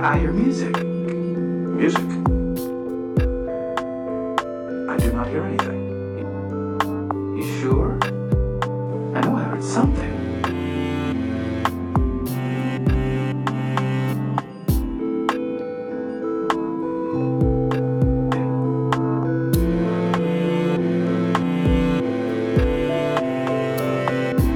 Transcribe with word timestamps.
I 0.00 0.16
hear 0.20 0.30
music. 0.30 0.76
Music. 0.76 2.00
I 4.88 4.96
do 4.96 5.12
not 5.12 5.26
hear 5.26 5.42
anything. 5.42 5.88
You 7.36 7.42
sure? 7.60 7.98
I 9.16 9.20
know 9.22 9.34
I 9.34 9.42
heard 9.42 9.64
something. 9.64 10.14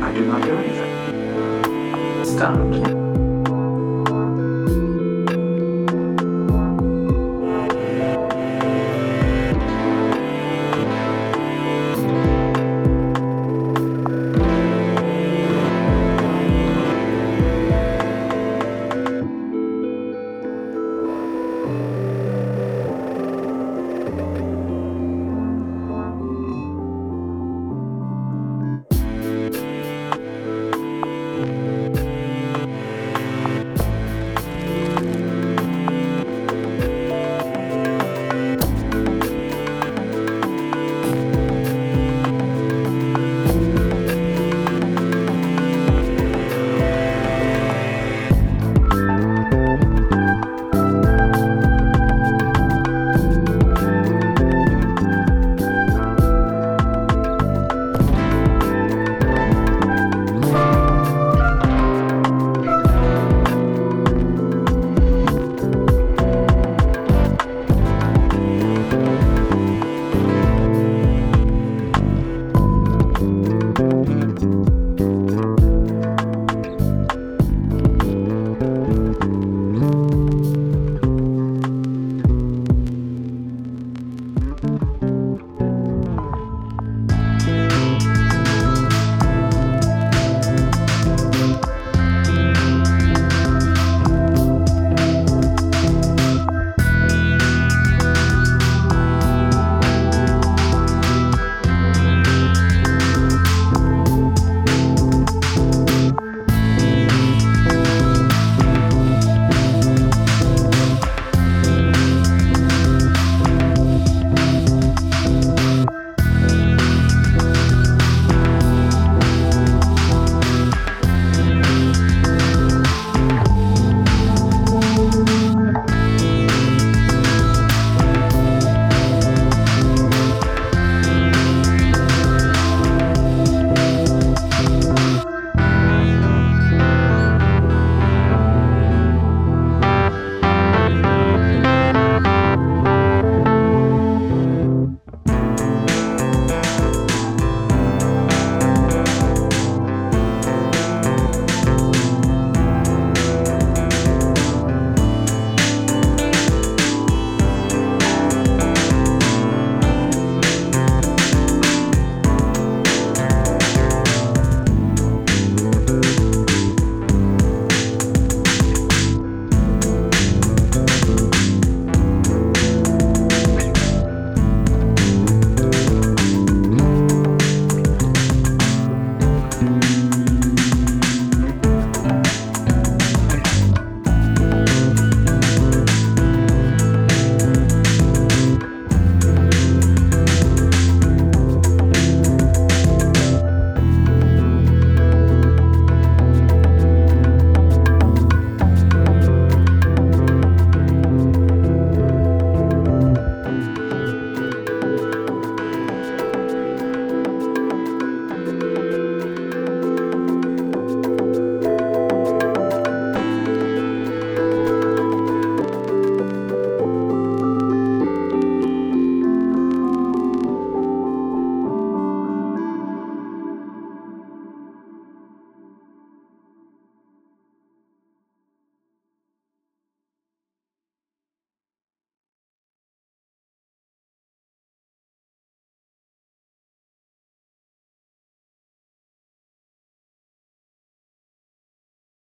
I 0.02 0.12
do 0.14 0.24
not 0.24 0.44
hear 0.44 0.54
anything. 0.54 2.24
Stopped. 2.24 3.01